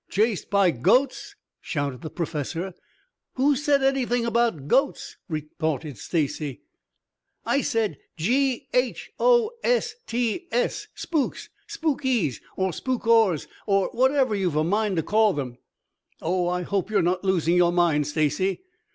[0.09, 2.73] "Chased by goats?" shouted the Professor.
[3.35, 6.63] "Who said anything about goats?" retorted Stacy.
[7.45, 14.55] "I said g h o s t s, spooks, spookees or spookors or whatever you've
[14.55, 15.59] a mind to call them."
[16.19, 18.63] "Oh, I hope you are not losing your mind, Stacy."